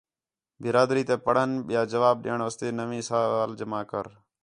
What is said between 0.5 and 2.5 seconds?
برادری تے پڑھݨ ٻِیا جواب ݙیݨ